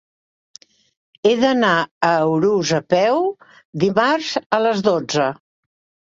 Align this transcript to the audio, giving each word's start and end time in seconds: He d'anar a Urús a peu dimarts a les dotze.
He 1.27 1.33
d'anar 1.43 1.73
a 2.07 2.13
Urús 2.37 2.73
a 2.79 2.81
peu 2.95 3.21
dimarts 3.85 4.33
a 4.59 4.63
les 4.65 4.83
dotze. 4.91 5.31